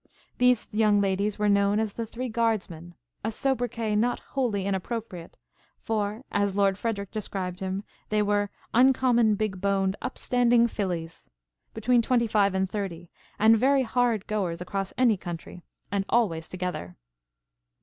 These 0.39 0.67
young 0.71 0.99
ladies 0.99 1.37
were 1.37 1.47
known 1.47 1.79
as 1.79 1.93
the 1.93 2.07
Three 2.07 2.27
Guardsmen, 2.27 2.95
a 3.23 3.31
sobriquet 3.31 3.95
not 3.95 4.17
wholly 4.33 4.65
inappropriate; 4.65 5.37
for, 5.77 6.23
as 6.31 6.55
Lord 6.55 6.75
Frederic 6.75 7.11
described 7.11 7.59
them, 7.59 7.83
they 8.09 8.23
were 8.23 8.49
"uncommon 8.73 9.35
big 9.35 9.61
boned, 9.61 9.95
upstanding 10.01 10.65
fillies," 10.65 11.29
between 11.75 12.01
twenty 12.01 12.25
five 12.25 12.55
and 12.55 12.67
thirty 12.67 13.11
and 13.37 13.55
very 13.55 13.83
hard 13.83 14.25
goers 14.25 14.59
across 14.59 14.91
any 14.97 15.17
country, 15.17 15.61
and 15.91 16.03
always 16.09 16.49
together. 16.49 16.97